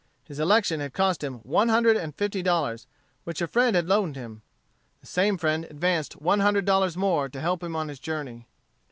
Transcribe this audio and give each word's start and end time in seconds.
His 0.25 0.39
election 0.39 0.79
had 0.79 0.95
cost 0.95 1.23
him 1.23 1.41
one 1.43 1.69
hundred 1.69 1.95
and 1.95 2.15
fifty 2.15 2.41
dollars, 2.41 2.87
which 3.23 3.39
a 3.39 3.45
friend 3.45 3.75
had 3.75 3.85
loaned 3.85 4.15
him. 4.15 4.41
The 5.01 5.05
same 5.05 5.37
friend 5.37 5.63
advanced 5.65 6.19
one 6.19 6.39
hundred 6.39 6.65
dollars 6.65 6.97
more 6.97 7.29
to 7.29 7.39
help 7.39 7.61
him 7.61 7.75
on 7.75 7.87
his 7.87 7.99
journey. 7.99 8.47